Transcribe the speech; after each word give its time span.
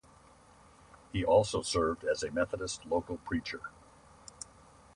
He 1.13 1.23
also 1.23 1.61
served 1.61 2.03
as 2.05 2.23
a 2.23 2.31
Methodist 2.31 2.87
local 2.87 3.17
preacher. 3.17 3.61